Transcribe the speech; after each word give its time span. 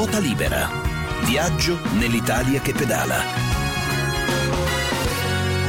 Ruota 0.00 0.18
libera. 0.18 0.66
Viaggio 1.26 1.78
nell'Italia 1.98 2.58
che 2.62 2.72
pedala. 2.72 3.18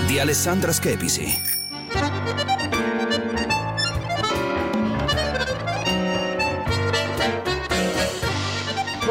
Di 0.08 0.20
Alessandra 0.20 0.72
Schepisi. 0.72 1.51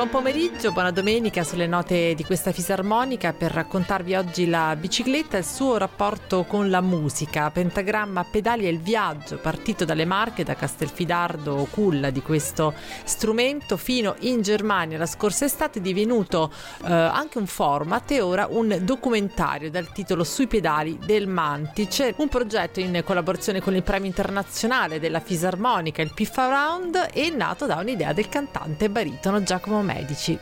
Buon 0.01 0.13
pomeriggio, 0.13 0.73
buona 0.73 0.93
domenica 0.93 1.45
sulle 1.45 1.67
note 1.67 2.15
di 2.15 2.25
questa 2.25 2.53
fisarmonica 2.53 3.35
per 3.35 3.53
raccontarvi 3.53 4.15
oggi 4.15 4.49
la 4.49 4.75
bicicletta 4.75 5.37
e 5.37 5.41
il 5.41 5.45
suo 5.45 5.77
rapporto 5.77 6.45
con 6.45 6.71
la 6.71 6.81
musica. 6.81 7.51
Pentagramma 7.51 8.25
pedali 8.25 8.65
e 8.65 8.71
il 8.71 8.81
viaggio, 8.81 9.37
partito 9.37 9.85
dalle 9.85 10.07
Marche, 10.07 10.43
da 10.43 10.55
Castelfidardo, 10.55 11.69
culla 11.71 12.09
di 12.09 12.23
questo 12.23 12.73
strumento, 13.05 13.77
fino 13.77 14.17
in 14.21 14.41
Germania 14.41 14.97
la 14.97 15.05
scorsa 15.05 15.45
estate 15.45 15.81
è 15.81 15.83
divenuto 15.83 16.51
eh, 16.83 16.91
anche 16.91 17.37
un 17.37 17.47
format 17.47 18.11
e 18.13 18.23
ora 18.23 18.47
un 18.49 18.79
documentario 18.81 19.71
dal 19.71 19.93
titolo 19.93 20.25
Sui 20.25 20.47
pedali 20.47 20.99
del 21.05 21.27
Mantice, 21.27 22.15
un 22.17 22.29
progetto 22.29 22.81
in 22.81 23.03
collaborazione 23.05 23.61
con 23.61 23.75
il 23.75 23.83
premio 23.83 24.09
internazionale 24.09 24.99
della 24.99 25.21
fisarmonica, 25.21 26.01
il 26.01 26.15
PIFA 26.15 26.49
Round, 26.49 27.09
e 27.13 27.29
nato 27.29 27.67
da 27.67 27.77
un'idea 27.77 28.15
del 28.15 28.31
cantante 28.31 28.89
baritono 28.89 29.43
Giacomo 29.43 29.89
medici. 29.93 30.39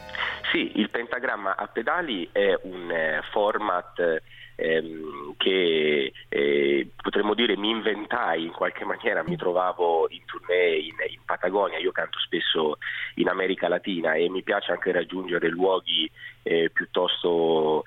Sì, 0.50 0.72
il 0.76 0.90
pentagramma 0.90 1.56
a 1.56 1.66
pedali 1.66 2.28
è 2.32 2.58
un 2.62 2.90
eh, 2.90 3.20
format 3.30 4.22
ehm, 4.56 5.34
che 5.36 6.12
potremmo 7.18 7.34
dire 7.34 7.56
mi 7.56 7.70
inventai 7.70 8.44
in 8.44 8.52
qualche 8.52 8.84
maniera, 8.84 9.24
mi 9.24 9.36
trovavo 9.36 10.06
in 10.10 10.24
tournée 10.24 10.76
in, 10.76 10.94
in, 11.10 11.18
Patagonia, 11.24 11.78
io 11.78 11.90
canto 11.90 12.18
spesso 12.20 12.78
in 13.14 13.28
America 13.28 13.68
Latina 13.68 14.12
e 14.12 14.30
mi 14.30 14.42
piace 14.42 14.70
anche 14.70 14.92
raggiungere 14.92 15.48
luoghi 15.48 16.08
eh, 16.42 16.70
piuttosto 16.72 17.82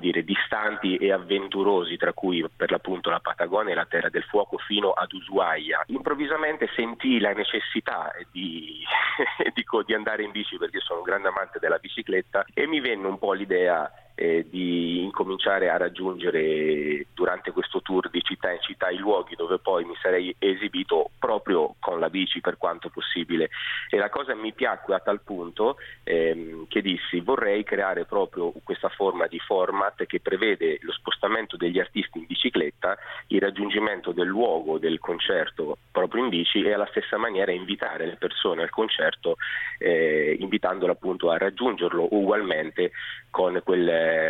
dire, 0.00 0.24
distanti 0.24 0.96
e 0.96 1.12
avventurosi, 1.12 1.96
tra 1.96 2.12
cui 2.12 2.44
per 2.54 2.70
l'appunto 2.70 3.10
la 3.10 3.20
Patagonia 3.20 3.72
e 3.72 3.76
la 3.76 3.86
Terra 3.86 4.08
del 4.08 4.22
Fuoco 4.24 4.56
fino 4.56 4.92
ad 4.92 5.12
Ushuaia. 5.12 5.82
Improvvisamente 5.86 6.68
sentii 6.74 7.20
la 7.20 7.32
necessità 7.32 8.12
di, 8.30 8.82
di, 9.54 9.64
di 9.84 9.94
andare 9.94 10.22
in 10.22 10.30
bici 10.30 10.56
perché 10.56 10.80
sono 10.80 11.00
un 11.00 11.04
grande 11.04 11.28
amante 11.28 11.58
della 11.58 11.78
bicicletta 11.78 12.46
e 12.54 12.66
mi 12.66 12.80
venne 12.80 13.06
un 13.06 13.18
po' 13.18 13.32
l'idea 13.32 13.90
eh, 14.14 14.46
di 14.48 15.02
incominciare 15.02 15.70
a 15.70 15.76
raggiungere 15.76 17.06
durante 17.14 17.50
questo 17.52 17.80
tour 17.82 18.10
di 18.10 18.22
città 18.22 18.50
in 18.50 18.60
città 18.60 18.90
i 18.90 18.96
luoghi 18.96 19.34
dove 19.36 19.58
poi 19.58 19.84
mi 19.84 19.94
sarei 20.00 20.34
esibito 20.38 21.10
proprio 21.18 21.74
con 21.78 21.98
la 21.98 22.10
bici 22.10 22.40
per 22.40 22.56
quanto 22.56 22.90
possibile. 22.90 23.50
E 23.88 23.96
la 23.96 24.08
cosa 24.08 24.34
mi 24.34 24.52
piacque 24.52 24.94
a 24.94 25.00
tal 25.00 25.20
punto 25.22 25.76
ehm, 26.04 26.66
che 26.68 26.82
dissi 26.82 27.20
vorrei 27.20 27.64
creare 27.64 28.04
proprio 28.04 28.52
questa 28.64 28.88
forma 28.88 29.26
di 29.26 29.38
format 29.38 30.04
che 30.06 30.20
prevede 30.20 30.78
lo 30.82 30.92
spostamento 30.92 31.56
degli 31.56 31.78
artisti 31.78 32.18
in 32.18 32.26
bicicletta, 32.26 32.96
il 33.28 33.40
raggiungimento 33.40 34.12
del 34.12 34.26
luogo 34.26 34.78
del 34.78 34.98
concerto 34.98 35.78
proprio 35.90 36.22
in 36.22 36.28
bici 36.28 36.62
e 36.62 36.72
alla 36.72 36.88
stessa 36.90 37.16
maniera 37.16 37.52
invitare 37.52 38.06
le 38.06 38.16
persone 38.16 38.62
al 38.62 38.70
concerto 38.70 39.36
eh, 39.78 40.36
invitandole 40.38 40.92
appunto 40.92 41.30
a 41.30 41.38
raggiungerlo 41.38 42.08
ugualmente 42.12 42.92
con 43.30 43.60
quel 43.64 43.88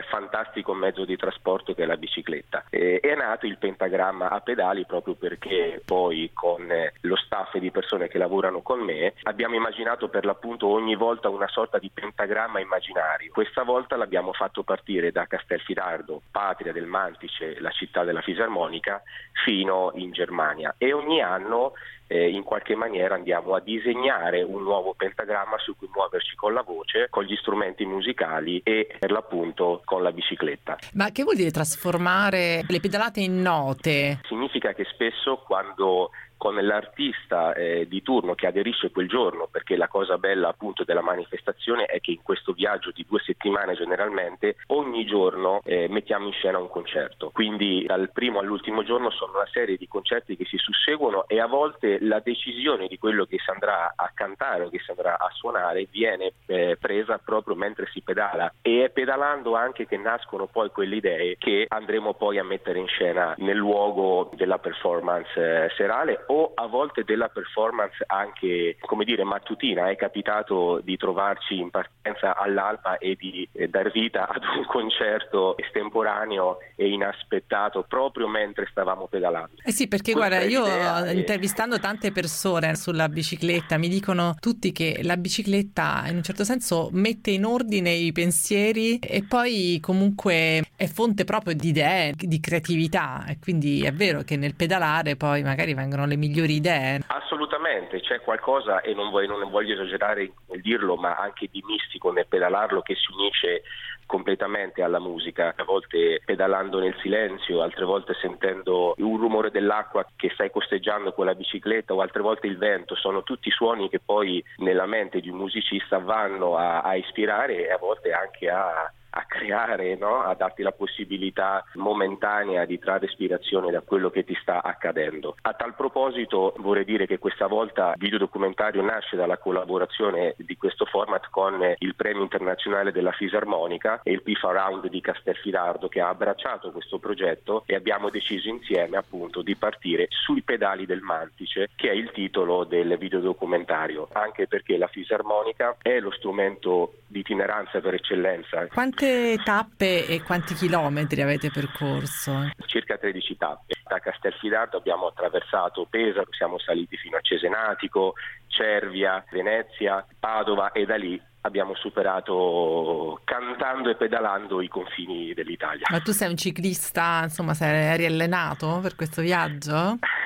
fantastico 0.08 0.74
mezzo 0.74 1.04
di 1.04 1.16
trasporto 1.16 1.74
che 1.74 1.82
è 1.82 1.86
la 1.86 1.96
bicicletta. 1.96 2.64
E, 2.70 3.00
è 3.00 3.14
nato 3.14 3.46
il 3.46 3.58
pentagramma 3.58 4.28
a 4.30 4.40
pedali 4.40 4.84
proprio 4.86 5.14
perché 5.14 5.82
poi 5.84 6.30
con 6.32 6.70
eh, 6.70 6.92
lo 7.02 7.16
staff 7.16 7.56
di 7.56 7.70
persone 7.70 8.08
che 8.08 8.18
lavorano 8.18 8.60
con 8.62 8.80
me 8.80 9.14
abbiamo 9.22 9.54
immaginato 9.54 10.08
per 10.08 10.24
l'appunto 10.24 10.66
ogni 10.66 10.96
volta 10.96 11.28
una 11.28 11.48
sorta 11.48 11.78
di 11.78 11.90
pentagramma 11.92 12.60
immaginario. 12.60 13.32
Questa 13.32 13.62
volta 13.62 13.96
l'abbiamo 13.96 14.32
fatto 14.32 14.62
partire 14.62 15.12
da 15.12 15.26
Castelfidardo, 15.26 16.22
patria 16.30 16.72
del 16.72 16.86
Mantice, 16.86 17.60
la 17.60 17.70
città 17.70 18.04
della 18.04 18.22
fisarmonica, 18.22 19.02
fino 19.44 19.90
in 19.94 20.12
Germania 20.12 20.74
e 20.78 20.92
ogni 20.92 21.20
anno 21.20 21.72
eh, 22.10 22.28
in 22.28 22.42
qualche 22.42 22.74
maniera 22.74 23.14
andiamo 23.14 23.54
a 23.54 23.60
disegnare 23.60 24.42
un 24.42 24.64
nuovo 24.64 24.94
pentagramma 24.94 25.56
su 25.58 25.76
cui 25.76 25.88
muoverci 25.94 26.34
con 26.34 26.52
la 26.52 26.62
voce, 26.62 27.06
con 27.08 27.22
gli 27.22 27.36
strumenti 27.36 27.84
musicali 27.84 28.60
e 28.64 28.96
per 28.98 29.12
l'appunto 29.12 29.80
con 29.84 30.02
la 30.02 30.10
bicicletta. 30.10 30.76
Ma 30.94 31.12
che 31.12 31.22
vuol 31.22 31.36
dire 31.36 31.52
trasformare 31.52 32.64
le 32.66 32.80
pedalate 32.80 33.20
in 33.20 33.40
note? 33.40 34.18
Significa 34.24 34.72
che 34.72 34.84
spesso 34.90 35.36
quando 35.46 36.10
con 36.40 36.54
l'artista 36.54 37.52
eh, 37.52 37.86
di 37.86 38.00
turno 38.00 38.34
che 38.34 38.46
aderisce 38.46 38.90
quel 38.90 39.08
giorno, 39.08 39.46
perché 39.50 39.76
la 39.76 39.88
cosa 39.88 40.16
bella 40.16 40.48
appunto 40.48 40.84
della 40.84 41.02
manifestazione 41.02 41.84
è 41.84 42.00
che 42.00 42.12
in 42.12 42.22
questo 42.22 42.52
viaggio 42.52 42.92
di 42.92 43.04
due 43.06 43.20
settimane 43.20 43.74
generalmente 43.74 44.56
ogni 44.68 45.04
giorno 45.04 45.60
eh, 45.64 45.86
mettiamo 45.90 46.24
in 46.24 46.32
scena 46.32 46.56
un 46.56 46.70
concerto, 46.70 47.28
quindi 47.30 47.84
dal 47.86 48.10
primo 48.10 48.38
all'ultimo 48.38 48.82
giorno 48.82 49.10
sono 49.10 49.32
una 49.34 49.48
serie 49.52 49.76
di 49.76 49.86
concerti 49.86 50.34
che 50.34 50.46
si 50.46 50.56
susseguono 50.56 51.28
e 51.28 51.40
a 51.40 51.46
volte 51.46 51.98
la 52.00 52.20
decisione 52.20 52.86
di 52.86 52.96
quello 52.96 53.26
che 53.26 53.36
si 53.38 53.50
andrà 53.50 53.92
a 53.94 54.10
cantare 54.14 54.64
o 54.64 54.70
che 54.70 54.78
si 54.78 54.92
andrà 54.92 55.18
a 55.18 55.28
suonare 55.34 55.88
viene 55.90 56.32
eh, 56.46 56.78
presa 56.80 57.20
proprio 57.22 57.54
mentre 57.54 57.86
si 57.92 58.00
pedala. 58.00 58.50
E 58.62 58.84
è 58.84 58.88
pedalando 58.88 59.56
anche 59.56 59.86
che 59.86 59.98
nascono 59.98 60.46
poi 60.46 60.70
quelle 60.70 60.96
idee 60.96 61.36
che 61.36 61.66
andremo 61.68 62.14
poi 62.14 62.38
a 62.38 62.44
mettere 62.44 62.78
in 62.78 62.88
scena 62.88 63.34
nel 63.36 63.58
luogo 63.58 64.30
della 64.36 64.56
performance 64.56 65.28
eh, 65.34 65.68
serale 65.76 66.24
o 66.30 66.52
a 66.54 66.66
volte 66.66 67.02
della 67.02 67.28
performance 67.28 68.04
anche 68.06 68.76
come 68.80 69.04
dire 69.04 69.24
mattutina. 69.24 69.90
È 69.90 69.96
capitato 69.96 70.80
di 70.82 70.96
trovarci 70.96 71.58
in 71.58 71.70
partenza 71.70 72.36
all'alba 72.36 72.98
e 72.98 73.16
di 73.18 73.48
eh, 73.52 73.68
dar 73.68 73.90
vita 73.90 74.28
ad 74.28 74.42
un 74.56 74.64
concerto 74.70 75.56
estemporaneo 75.58 76.58
e 76.76 76.88
inaspettato 76.88 77.84
proprio 77.86 78.28
mentre 78.28 78.68
stavamo 78.70 79.06
pedalando. 79.08 79.56
Eh 79.64 79.72
sì, 79.72 79.88
perché 79.88 80.12
Questa 80.12 80.28
guarda, 80.28 80.48
io 80.48 80.62
idea, 80.62 81.10
intervistando 81.10 81.78
tante 81.80 82.12
persone 82.12 82.76
sulla 82.76 83.08
bicicletta 83.08 83.76
mi 83.76 83.88
dicono 83.88 84.36
tutti 84.38 84.70
che 84.72 85.00
la 85.02 85.16
bicicletta 85.16 86.04
in 86.06 86.16
un 86.16 86.22
certo 86.22 86.44
senso 86.44 86.90
mette 86.92 87.30
in 87.30 87.44
ordine 87.44 87.90
i 87.90 88.12
pensieri 88.12 88.98
e 88.98 89.24
poi 89.26 89.78
comunque 89.80 90.62
è 90.76 90.86
fonte 90.86 91.24
proprio 91.24 91.54
di 91.54 91.68
idee, 91.68 92.12
di 92.16 92.38
creatività 92.38 93.24
e 93.26 93.38
quindi 93.40 93.82
è 93.82 93.92
vero 93.92 94.22
che 94.22 94.36
nel 94.36 94.54
pedalare 94.54 95.16
poi 95.16 95.42
magari 95.42 95.74
vengono 95.74 96.06
le 96.06 96.16
migliori 96.20 96.56
idee. 96.56 97.00
Assolutamente, 97.06 98.00
c'è 98.00 98.20
qualcosa, 98.20 98.82
e 98.82 98.94
non 98.94 99.10
voglio, 99.10 99.38
non 99.38 99.50
voglio 99.50 99.72
esagerare 99.72 100.30
nel 100.48 100.60
dirlo, 100.60 100.96
ma 100.96 101.16
anche 101.16 101.48
di 101.50 101.62
mistico 101.66 102.12
nel 102.12 102.26
pedalarlo 102.28 102.82
che 102.82 102.94
si 102.94 103.10
unisce 103.12 103.62
completamente 104.10 104.82
alla 104.82 104.98
musica, 104.98 105.54
a 105.56 105.62
volte 105.62 106.20
pedalando 106.24 106.80
nel 106.80 106.96
silenzio, 107.00 107.62
altre 107.62 107.84
volte 107.84 108.12
sentendo 108.20 108.94
un 108.98 109.16
rumore 109.16 109.52
dell'acqua 109.52 110.04
che 110.16 110.30
stai 110.34 110.50
costeggiando 110.50 111.12
con 111.12 111.26
la 111.26 111.36
bicicletta 111.36 111.94
o 111.94 112.00
altre 112.00 112.20
volte 112.20 112.48
il 112.48 112.58
vento, 112.58 112.96
sono 112.96 113.22
tutti 113.22 113.50
suoni 113.50 113.88
che 113.88 114.00
poi 114.00 114.44
nella 114.56 114.86
mente 114.86 115.20
di 115.20 115.28
un 115.28 115.36
musicista 115.36 115.98
vanno 115.98 116.56
a, 116.56 116.80
a 116.80 116.96
ispirare 116.96 117.68
e 117.68 117.70
a 117.70 117.78
volte 117.78 118.12
anche 118.12 118.50
a 118.50 118.92
a 119.10 119.24
creare, 119.26 119.96
no? 119.96 120.22
a 120.22 120.34
darti 120.34 120.62
la 120.62 120.72
possibilità 120.72 121.64
momentanea 121.74 122.64
di 122.64 122.78
trarre 122.78 123.06
ispirazione 123.06 123.70
da 123.70 123.80
quello 123.80 124.10
che 124.10 124.24
ti 124.24 124.36
sta 124.40 124.62
accadendo. 124.62 125.36
A 125.42 125.54
tal 125.54 125.74
proposito 125.74 126.54
vorrei 126.58 126.84
dire 126.84 127.06
che 127.06 127.18
questa 127.18 127.46
volta 127.46 127.90
il 127.90 127.98
videodocumentario 127.98 128.82
nasce 128.82 129.16
dalla 129.16 129.38
collaborazione 129.38 130.34
di 130.38 130.56
questo 130.56 130.84
format 130.84 131.28
con 131.30 131.74
il 131.78 131.94
Premio 131.94 132.22
Internazionale 132.22 132.92
della 132.92 133.12
Fisarmonica 133.12 134.00
e 134.02 134.12
il 134.12 134.22
PIFA 134.22 134.52
Round 134.52 134.88
di 134.88 135.00
Castelfidardo 135.00 135.88
che 135.88 136.00
ha 136.00 136.08
abbracciato 136.08 136.70
questo 136.70 136.98
progetto 136.98 137.62
e 137.66 137.74
abbiamo 137.74 138.10
deciso 138.10 138.48
insieme 138.48 138.96
appunto 138.96 139.42
di 139.42 139.56
partire 139.56 140.06
sui 140.08 140.42
pedali 140.42 140.86
del 140.86 141.00
Mantice 141.00 141.70
che 141.74 141.90
è 141.90 141.94
il 141.94 142.10
titolo 142.12 142.64
del 142.64 142.96
videodocumentario 142.98 144.08
anche 144.12 144.46
perché 144.46 144.76
la 144.76 144.86
fisarmonica 144.88 145.76
è 145.82 145.98
lo 146.00 146.10
strumento 146.12 146.94
di 147.06 147.20
itineranza 147.20 147.80
per 147.80 147.94
eccellenza. 147.94 148.66
Quanti 148.68 148.99
quante 149.00 149.40
tappe 149.42 150.06
e 150.06 150.22
quanti 150.22 150.52
chilometri 150.52 151.22
avete 151.22 151.50
percorso? 151.50 152.50
Circa 152.66 152.98
13 152.98 153.36
tappe. 153.38 153.74
Da 153.88 153.98
Castelfidardo 153.98 154.76
abbiamo 154.76 155.06
attraversato 155.06 155.86
Pesaro, 155.88 156.28
siamo 156.32 156.58
saliti 156.58 156.96
fino 156.98 157.16
a 157.16 157.20
Cesenatico, 157.20 158.12
Cervia, 158.46 159.24
Venezia, 159.30 160.06
Padova 160.18 160.72
e 160.72 160.84
da 160.84 160.96
lì 160.96 161.20
abbiamo 161.42 161.74
superato 161.74 163.18
cantando 163.24 163.88
e 163.88 163.96
pedalando 163.96 164.60
i 164.60 164.68
confini 164.68 165.32
dell'Italia. 165.32 165.86
Ma 165.90 166.00
tu 166.00 166.12
sei 166.12 166.28
un 166.28 166.36
ciclista, 166.36 167.20
insomma, 167.22 167.54
sei 167.54 167.96
riallenato 167.96 168.80
per 168.82 168.94
questo 168.94 169.22
viaggio? 169.22 169.98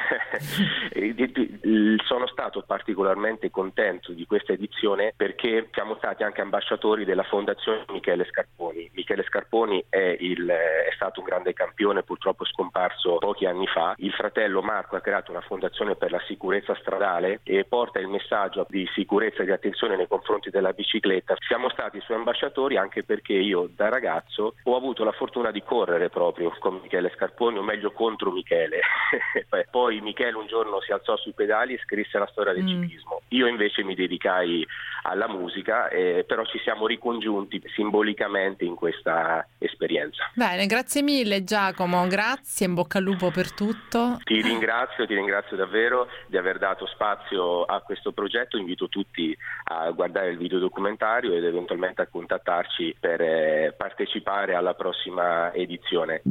Sono 2.06 2.26
stato 2.26 2.62
particolarmente 2.66 3.50
contento 3.50 4.12
di 4.12 4.26
questa 4.26 4.52
edizione 4.52 5.12
perché 5.16 5.68
siamo 5.72 5.96
stati 5.96 6.22
anche 6.22 6.40
ambasciatori 6.40 7.04
della 7.04 7.22
Fondazione 7.22 7.84
Michele 7.88 8.24
Scarponi. 8.24 8.90
Michele 9.14 9.24
Scarponi 9.24 9.84
è, 9.88 10.16
il, 10.18 10.46
è 10.48 10.92
stato 10.94 11.20
un 11.20 11.26
grande 11.26 11.52
campione, 11.52 12.02
purtroppo 12.02 12.44
scomparso 12.44 13.18
pochi 13.18 13.46
anni 13.46 13.66
fa. 13.66 13.94
Il 13.98 14.12
fratello 14.12 14.60
Marco 14.60 14.96
ha 14.96 15.00
creato 15.00 15.30
una 15.30 15.40
fondazione 15.40 15.94
per 15.94 16.10
la 16.10 16.20
sicurezza 16.26 16.74
stradale 16.74 17.40
e 17.44 17.64
porta 17.64 18.00
il 18.00 18.08
messaggio 18.08 18.66
di 18.68 18.88
sicurezza 18.92 19.42
e 19.42 19.44
di 19.44 19.52
attenzione 19.52 19.96
nei 19.96 20.08
confronti 20.08 20.50
della 20.50 20.72
bicicletta. 20.72 21.36
Siamo 21.46 21.68
stati 21.70 22.00
suoi 22.00 22.16
ambasciatori 22.16 22.76
anche 22.76 23.04
perché 23.04 23.34
io 23.34 23.70
da 23.72 23.88
ragazzo 23.88 24.54
ho 24.62 24.76
avuto 24.76 25.04
la 25.04 25.12
fortuna 25.12 25.50
di 25.50 25.62
correre 25.62 26.08
proprio 26.08 26.52
con 26.58 26.80
Michele 26.82 27.12
Scarponi, 27.14 27.58
o 27.58 27.62
meglio 27.62 27.92
contro 27.92 28.32
Michele. 28.32 28.80
Poi 29.70 30.00
Michele 30.00 30.36
un 30.36 30.46
giorno 30.46 30.80
si 30.80 30.92
alzò 30.92 31.16
sui 31.16 31.34
pedali 31.34 31.74
e 31.74 31.80
scrisse 31.84 32.18
la 32.18 32.28
storia 32.30 32.52
del 32.52 32.64
mm. 32.64 32.68
ciclismo. 32.68 33.20
Io 33.28 33.46
invece 33.46 33.84
mi 33.84 33.94
dedicai 33.94 34.66
alla 35.06 35.28
musica, 35.28 35.88
eh, 35.88 36.24
però 36.26 36.44
ci 36.44 36.58
siamo 36.58 36.86
ricongiunti 36.86 37.62
simbolicamente 37.74 38.64
in 38.64 38.74
questa 38.74 39.46
esperienza. 39.58 40.30
Bene, 40.34 40.66
grazie 40.66 41.02
mille 41.02 41.44
Giacomo, 41.44 42.06
grazie, 42.06 42.66
in 42.66 42.74
bocca 42.74 42.98
al 42.98 43.04
lupo 43.04 43.30
per 43.30 43.52
tutto. 43.52 44.18
Ti 44.22 44.40
ringrazio, 44.40 45.06
ti 45.06 45.14
ringrazio 45.14 45.56
davvero 45.56 46.08
di 46.26 46.36
aver 46.36 46.58
dato 46.58 46.86
spazio 46.86 47.64
a 47.64 47.80
questo 47.80 48.12
progetto, 48.12 48.56
invito 48.56 48.88
tutti 48.88 49.36
a 49.64 49.90
guardare 49.90 50.30
il 50.30 50.38
videodocumentario 50.38 51.32
ed 51.32 51.44
eventualmente 51.44 52.02
a 52.02 52.06
contattarci 52.06 52.96
per 52.98 53.20
eh, 53.20 53.74
partecipare 53.76 54.54
alla 54.54 54.74
prossima 54.74 55.52
edizione. 55.52 56.22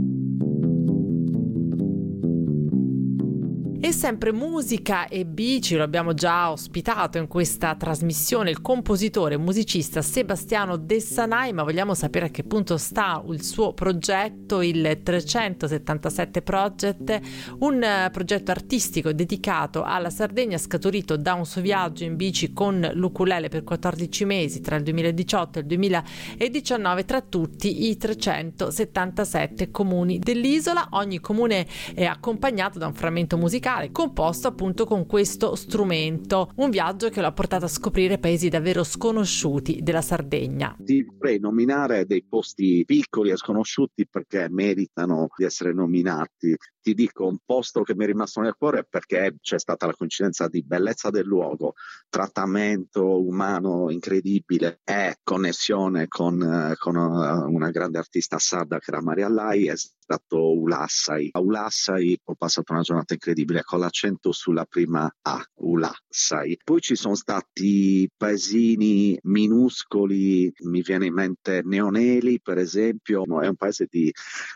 E 3.86 3.92
sempre 3.92 4.32
musica 4.32 5.10
e 5.10 5.26
bici, 5.26 5.76
lo 5.76 5.84
abbiamo 5.84 6.14
già 6.14 6.50
ospitato 6.50 7.18
in 7.18 7.28
questa 7.28 7.76
trasmissione, 7.76 8.50
il 8.50 8.62
compositore 8.62 9.34
e 9.34 9.38
musicista 9.38 10.02
Sebastiano 10.02 10.78
Dessanai, 10.78 11.52
ma 11.52 11.64
vogliamo 11.64 11.94
sapere 11.94 12.28
a 12.28 12.30
che 12.30 12.44
punto 12.44 12.78
sta 12.78 13.22
il 13.28 13.44
suo 13.44 13.74
progetto, 13.74 14.62
il 14.62 15.02
377 15.04 16.42
Project, 16.44 17.20
un 17.60 17.84
eh, 17.84 18.10
progetto 18.10 18.52
artistico 18.52 19.12
dedicato 19.12 19.84
alla 19.84 20.10
Sardegna 20.10 20.58
scaturito 20.58 21.18
da 21.18 21.34
un 21.34 21.46
suo 21.46 21.60
viaggio 21.60 22.06
in 22.06 22.16
bici 22.16 22.54
con 22.54 22.90
l'ukulele 22.94 23.50
per 23.50 23.66
14 23.66 24.24
mesi 24.24 24.62
tra 24.62 24.78
il 24.78 24.84
2018 24.84 25.60
e 25.60 25.62
il 25.62 25.68
2019 25.68 27.04
tra 27.04 27.20
tutti 27.20 27.90
i 27.90 27.98
377 27.98 29.72
comuni 29.72 30.20
dell'isola. 30.20 30.88
Ogni 30.92 31.20
comune 31.20 31.68
è 31.94 32.06
accompagnato 32.06 32.80
da 32.80 32.88
un 32.88 32.94
frammento 32.94 33.36
musicale 33.36 33.72
musicale 33.74 33.92
composto 33.92 34.48
appunto 34.48 34.86
con 34.86 35.06
questo 35.06 35.56
strumento, 35.56 36.52
un 36.56 36.70
viaggio 36.70 37.10
che 37.10 37.22
lo 37.22 37.28
ha 37.28 37.34
portato 37.34 37.66
a 37.66 37.70
scoprire 37.70 38.20
paesi 38.20 38.50
davvero 38.50 38.84
sconosciuti 38.84 39.80
della 39.82 40.02
Sardegna. 40.02 40.76
Ti 40.80 41.04
vorrei 41.04 41.40
nominare 41.40 42.06
dei 42.06 42.24
posti 42.28 42.84
piccoli 42.86 43.32
e 43.32 43.38
sconosciuti 43.38 44.08
perché 44.08 44.48
meritano 44.50 45.28
di 45.36 45.46
essere 45.46 45.74
nominati 45.74 46.56
ti 46.84 46.94
dico 46.94 47.26
un 47.26 47.38
posto 47.44 47.82
che 47.82 47.96
mi 47.96 48.04
è 48.04 48.08
rimasto 48.08 48.42
nel 48.42 48.56
cuore 48.58 48.86
perché 48.88 49.38
c'è 49.42 49.58
stata 49.58 49.86
la 49.86 49.96
coincidenza 49.96 50.50
di 50.50 50.64
bellezza 50.64 51.10
del 51.10 51.26
luogo, 51.26 51.76
trattamento 52.10 53.26
umano 53.26 53.90
incredibile 53.90 54.82
e 54.84 55.18
connessione 55.24 56.08
con, 56.10 56.42
eh, 56.42 56.76
con 56.78 56.98
eh, 56.98 57.46
una 57.46 57.72
grande 57.72 58.00
artista 58.00 58.38
sarda 58.38 58.80
che 58.80 58.92
era 58.92 59.02
Maria 59.02 59.30
Lai, 59.30 59.68
è 59.68 59.76
stato 59.78 60.58
Ulassai. 60.60 61.30
A 61.32 61.40
Ulassai 61.40 62.20
ho 62.26 62.36
passato 62.36 62.74
una 62.74 62.82
giornata 62.82 63.14
incredibile 63.14 63.64
con 63.64 63.80
l'accento 63.80 64.34
sulla 64.34 64.66
prima 64.66 65.10
A, 65.22 65.42
Ulassai. 65.60 66.60
Poi 66.62 66.82
ci 66.82 66.96
sono 66.96 67.16
stati 67.16 68.10
paesini 68.16 69.18
minuscoli, 69.24 70.52
mi 70.66 70.82
viene 70.82 71.06
in 71.06 71.14
mente 71.14 71.62
Neoneli 71.64 72.42
per 72.42 72.58
esempio, 72.58 73.24
è 73.42 73.48
un 73.48 73.56
paese 73.56 73.88
di 73.90 74.12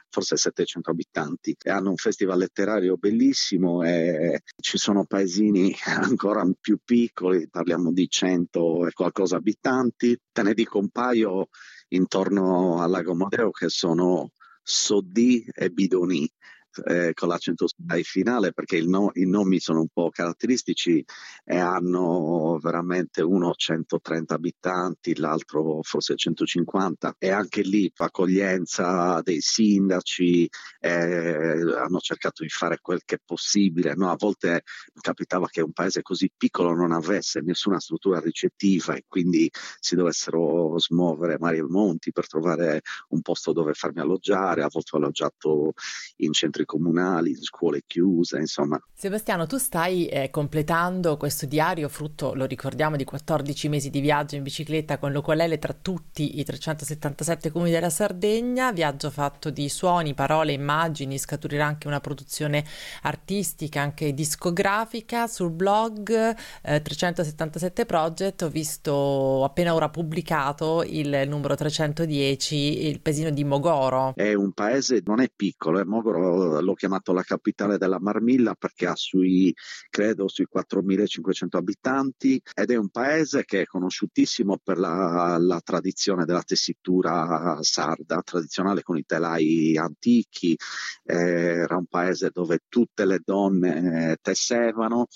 forse 0.10 0.36
700 0.36 0.90
abitanti 0.92 1.56
e 1.62 1.70
hanno 1.70 1.92
un 1.92 1.96
festival 1.96 2.16
festival 2.18 2.40
letterario 2.40 2.98
bellissimo 2.98 3.84
e 3.84 4.42
ci 4.60 4.80
sono 4.80 5.06
paesini 5.06 5.72
ancora 6.02 6.44
più 6.60 6.80
piccoli, 6.84 7.48
parliamo 7.48 7.92
di 7.92 8.10
100 8.10 8.88
e 8.88 8.94
qualcosa 8.94 9.36
abitanti. 9.36 10.20
Te 10.32 10.42
ne 10.42 10.56
dico 10.56 10.80
un 10.80 10.90
paio 10.90 11.50
intorno 11.90 12.82
al 12.82 12.90
lago 12.90 13.14
Modeo 13.14 13.52
che 13.52 13.70
sono 13.70 14.32
Sodì 14.64 15.48
e 15.54 15.70
Bidoni 15.70 16.28
eh, 16.86 17.14
con 17.14 17.30
l'accento 17.30 17.66
ai 17.88 18.04
finale 18.04 18.54
perché 18.54 18.82
no, 18.82 19.12
i 19.14 19.26
nomi 19.26 19.60
sono 19.60 19.82
un 19.82 19.88
po' 19.92 20.10
caratteristici 20.10 21.04
e 21.44 21.58
hanno 21.58 22.58
veramente 22.62 23.22
uno 23.22 23.54
130 23.54 24.34
abitanti, 24.34 25.18
l'altro 25.18 25.80
forse 25.82 26.16
150 26.16 27.16
e 27.18 27.30
anche 27.30 27.62
lì 27.62 27.92
accoglienza 27.96 29.22
dei 29.22 29.42
sindaci, 29.42 30.50
eh, 30.80 31.76
hanno 31.78 32.00
cercato 32.00 32.44
di 32.44 32.50
fare 32.50 32.80
quel 32.82 33.02
che 33.06 33.16
è 33.16 33.20
possibile. 33.24 33.94
No? 33.96 34.10
A 34.10 34.16
volte 34.18 34.64
capitava 35.00 35.48
che 35.48 35.62
un 35.62 35.72
paese 35.72 36.02
così 36.02 36.32
piccolo 36.36 36.74
non 36.74 36.92
avesse 36.92 37.42
nessuna 37.42 37.80
struttura 37.80 38.20
ricettiva 38.20 38.96
e 38.96 39.06
quindi 39.08 39.50
si 39.80 39.96
dovessero 39.96 40.78
smuovere 40.80 41.38
mari 41.40 41.58
e 41.58 41.64
monti 41.64 42.12
per 42.12 42.28
trovare 42.28 42.82
un 43.10 43.22
posto 43.22 43.54
dove 43.54 43.74
farmi 43.74 44.00
alloggiare. 44.00 44.64
A 44.64 44.70
volte 44.72 44.96
ho 44.96 45.00
alloggiato 45.00 45.74
in 46.18 46.34
centri 46.34 46.66
comunali, 46.68 47.34
scuole 47.34 47.82
chiuse, 47.88 48.38
insomma. 48.38 48.80
Sebastiano, 48.94 49.48
tu 49.48 49.58
stai 49.58 50.06
eh, 50.08 50.30
completando 50.30 51.18
questo 51.18 51.48
diario 51.48 51.90
frutto, 51.90 52.36
lo 52.36 52.46
ricordiamo, 52.46 52.96
di 52.96 53.06
14 53.06 53.70
mesi 53.70 53.90
di 53.90 54.02
viaggio 54.02 54.36
in 54.36 54.44
bicicletta 54.44 55.00
con 55.00 55.12
l'Ocolele 55.12 55.58
tra 55.58 55.74
tutti 55.74 56.40
i 56.40 56.44
377 56.44 57.50
comuni 57.50 57.72
della 57.72 57.90
Sardegna, 57.90 58.72
viaggio 58.72 59.10
fatto 59.10 59.50
di 59.50 59.70
suoni, 59.70 60.14
parole, 60.14 60.52
immagini, 60.52 61.18
scaturirà 61.18 61.66
anche 61.66 61.88
una 61.88 62.02
produzione 62.02 62.64
artistica, 63.04 63.82
anche 63.82 64.14
discografica 64.14 65.26
sul 65.28 65.52
blog 65.52 66.36
eh, 66.62 66.82
377 66.82 67.86
Project, 67.86 68.42
ho 68.42 68.50
visto 68.50 69.44
appena 69.44 69.74
ora 69.74 69.90
pubblicato 69.90 70.84
il 70.84 71.24
numero 71.28 71.56
310, 71.56 72.88
il 72.88 73.00
paesino 73.00 73.30
di 73.30 73.46
Mogoro. 73.46 74.12
È 74.16 74.34
un 74.34 74.52
paese, 74.52 75.02
non 75.06 75.22
è 75.22 75.30
piccolo, 75.34 75.80
è 75.80 75.84
Mogoro 75.84 76.57
l'ho 76.62 76.74
chiamato 76.74 77.14
la 77.14 77.24
capitale 77.24 77.78
della 77.78 78.00
Marmilla 78.00 78.56
perché 78.56 78.88
ha 78.88 78.96
sui, 78.96 79.54
credo, 79.90 80.28
sui 80.28 80.48
4.500 80.52 81.58
abitanti 81.58 82.42
ed 82.54 82.72
è 82.72 82.76
un 82.76 82.90
paese 82.90 83.46
che 83.46 83.62
è 83.62 83.66
conosciutissimo 83.66 84.58
per 84.64 84.78
la, 84.78 85.38
la 85.40 85.62
tradizione 85.62 86.26
della 86.26 86.44
tessitura 86.44 87.58
sarda, 87.62 88.22
tradizionale 88.22 88.84
con 88.84 88.98
i 88.98 89.06
telai 89.06 89.78
antichi, 89.78 90.58
eh, 91.04 91.16
era 91.16 91.78
un 91.78 91.86
paese 91.86 92.30
dove 92.32 92.60
tutte 92.68 93.06
le 93.06 93.22
donne 93.24 94.12
eh, 94.12 94.18
tessevano, 94.22 95.08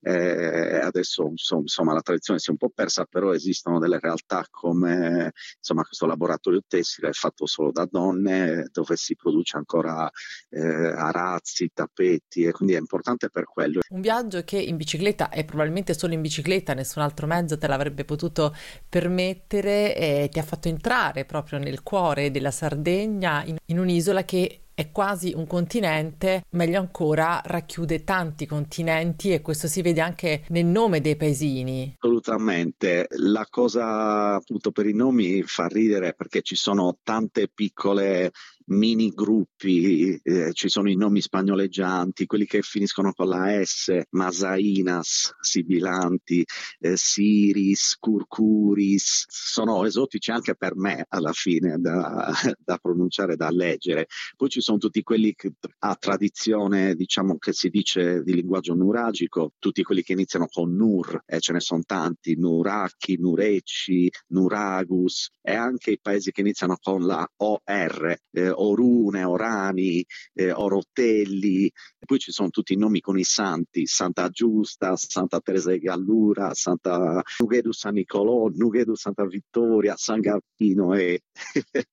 eh, 0.00 0.78
adesso 0.78 1.32
insomma 1.58 1.92
la 1.92 2.00
tradizione 2.00 2.38
si 2.38 2.48
è 2.48 2.52
un 2.52 2.58
po' 2.58 2.70
persa, 2.70 3.04
però 3.04 3.32
esistono 3.32 3.78
delle 3.78 3.98
realtà 3.98 4.46
come 4.50 5.32
insomma, 5.58 5.82
questo 5.82 6.06
laboratorio 6.06 6.62
tessile 6.66 7.12
fatto 7.12 7.46
solo 7.46 7.72
da 7.72 7.86
donne 7.90 8.68
dove 8.72 8.96
si 8.96 9.14
produce 9.16 9.56
ancora 9.56 10.10
eh, 10.50 10.85
arazzi, 10.92 11.70
tappeti 11.72 12.44
e 12.44 12.52
quindi 12.52 12.74
è 12.74 12.78
importante 12.78 13.28
per 13.28 13.44
quello. 13.44 13.80
Un 13.88 14.00
viaggio 14.00 14.42
che 14.44 14.58
in 14.58 14.76
bicicletta 14.76 15.30
e 15.30 15.44
probabilmente 15.44 15.94
solo 15.94 16.14
in 16.14 16.20
bicicletta, 16.20 16.74
nessun 16.74 17.02
altro 17.02 17.26
mezzo 17.26 17.58
te 17.58 17.66
l'avrebbe 17.66 18.04
potuto 18.04 18.54
permettere 18.88 19.96
e 19.96 20.28
ti 20.30 20.38
ha 20.38 20.42
fatto 20.42 20.68
entrare 20.68 21.24
proprio 21.24 21.58
nel 21.58 21.82
cuore 21.82 22.30
della 22.30 22.50
Sardegna 22.50 23.44
in, 23.44 23.56
in 23.66 23.78
un'isola 23.78 24.24
che 24.24 24.60
è 24.76 24.92
quasi 24.92 25.32
un 25.34 25.46
continente, 25.46 26.44
meglio 26.50 26.78
ancora 26.78 27.40
racchiude 27.42 28.04
tanti 28.04 28.44
continenti 28.44 29.32
e 29.32 29.40
questo 29.40 29.68
si 29.68 29.80
vede 29.80 30.02
anche 30.02 30.44
nel 30.48 30.66
nome 30.66 31.00
dei 31.00 31.16
paesini. 31.16 31.94
Assolutamente, 31.98 33.06
la 33.16 33.46
cosa 33.48 34.34
appunto 34.34 34.72
per 34.72 34.84
i 34.84 34.92
nomi 34.92 35.42
fa 35.44 35.66
ridere 35.66 36.12
perché 36.12 36.42
ci 36.42 36.56
sono 36.56 36.98
tante 37.02 37.48
piccole 37.48 38.32
mini 38.66 39.10
gruppi, 39.10 40.18
eh, 40.22 40.52
ci 40.52 40.68
sono 40.68 40.90
i 40.90 40.96
nomi 40.96 41.20
spagnoleggianti, 41.20 42.26
quelli 42.26 42.46
che 42.46 42.62
finiscono 42.62 43.12
con 43.12 43.28
la 43.28 43.64
S, 43.64 44.02
Masainas, 44.10 45.34
sibilanti, 45.40 46.44
eh, 46.80 46.96
Siris, 46.96 47.96
Curcuris, 47.98 49.26
sono 49.28 49.84
esotici 49.84 50.30
anche 50.30 50.56
per 50.56 50.76
me 50.76 51.04
alla 51.08 51.32
fine 51.32 51.78
da, 51.78 52.32
da 52.58 52.78
pronunciare, 52.78 53.36
da 53.36 53.50
leggere. 53.50 54.06
Poi 54.36 54.48
ci 54.48 54.60
sono 54.60 54.78
tutti 54.78 55.02
quelli 55.02 55.34
che 55.34 55.52
a 55.80 55.94
tradizione, 55.94 56.94
diciamo 56.94 57.38
che 57.38 57.52
si 57.52 57.68
dice 57.68 58.22
di 58.22 58.34
linguaggio 58.34 58.74
nuragico, 58.74 59.52
tutti 59.58 59.82
quelli 59.82 60.02
che 60.02 60.12
iniziano 60.12 60.46
con 60.46 60.74
Nur, 60.74 61.22
e 61.24 61.36
eh, 61.36 61.40
ce 61.40 61.52
ne 61.52 61.60
sono 61.60 61.82
tanti, 61.84 62.36
Nuracchi, 62.36 63.18
Nurecci, 63.18 64.10
Nuragus, 64.28 65.30
e 65.40 65.54
anche 65.54 65.92
i 65.92 66.00
paesi 66.00 66.32
che 66.32 66.40
iniziano 66.40 66.76
con 66.80 67.04
la 67.04 67.26
OR, 67.36 68.18
eh, 68.30 68.54
Orune, 68.56 69.24
Orani, 69.24 70.04
eh, 70.34 70.52
Orotelli, 70.52 71.70
poi 72.04 72.18
ci 72.18 72.32
sono 72.32 72.50
tutti 72.50 72.72
i 72.72 72.76
nomi 72.76 73.00
con 73.00 73.18
i 73.18 73.24
santi, 73.24 73.86
Santa 73.86 74.28
Giusta, 74.28 74.96
Santa 74.96 75.40
Teresa 75.40 75.72
di 75.72 75.78
Gallura, 75.78 76.54
Santa 76.54 77.22
Nughedu 77.38 77.72
San 77.72 77.94
Nicolò, 77.94 78.48
Nughedu 78.48 78.94
Santa 78.94 79.26
Vittoria, 79.26 79.96
San 79.96 80.20
Gavino 80.20 80.94
e 80.94 81.22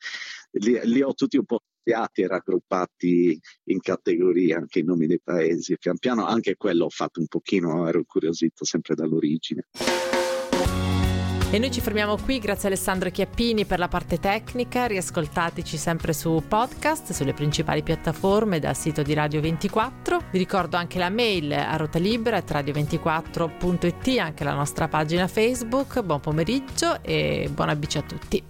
li, 0.52 0.80
li 0.84 1.02
ho 1.02 1.14
tutti 1.14 1.38
un 1.38 1.46
po' 1.46 1.60
e 1.86 2.28
raggruppati 2.28 3.38
in 3.66 3.80
categorie 3.82 4.56
anche 4.56 4.80
i 4.80 4.84
nomi 4.84 5.06
dei 5.06 5.20
paesi. 5.22 5.78
Pian 5.78 5.98
piano 5.98 6.26
anche 6.26 6.56
quello 6.56 6.86
ho 6.86 6.90
fatto 6.90 7.20
un 7.20 7.28
pochino, 7.28 7.88
ero 7.88 7.98
incuriosito 7.98 8.64
sempre 8.64 8.96
dall'origine. 8.96 9.68
E 11.54 11.60
noi 11.60 11.70
ci 11.70 11.82
fermiamo 11.82 12.18
qui, 12.18 12.40
grazie 12.40 12.68
Alessandro 12.68 13.12
Chiappini 13.12 13.66
per 13.66 13.78
la 13.78 13.88
parte 13.88 14.20
tecnica, 14.20 14.88
riascoltateci 14.88 15.78
sempre 15.78 16.12
su 16.12 16.42
podcast, 16.48 17.12
sulle 17.12 17.34
principali 17.34 17.84
piattaforme 17.84 18.58
dal 18.58 18.76
sito 18.76 19.04
di 19.04 19.14
Radio 19.14 19.40
24. 19.40 20.20
Vi 20.32 20.40
ricordo 20.40 20.78
anche 20.78 20.98
la 20.98 21.12
mail 21.12 21.54
a 21.54 21.76
rotalibera.radio24.it, 21.76 24.18
anche 24.18 24.44
la 24.44 24.56
nostra 24.56 24.88
pagina 24.88 25.28
Facebook. 25.28 26.02
Buon 26.02 26.22
pomeriggio 26.22 27.04
e 27.04 27.48
buona 27.54 27.76
bici 27.76 28.00
a 28.00 28.02
tutti. 28.02 28.44